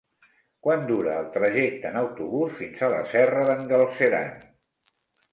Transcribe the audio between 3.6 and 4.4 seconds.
Galceran?